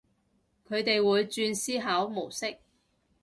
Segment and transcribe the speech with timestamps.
[0.67, 2.57] 佢哋會轉思考模式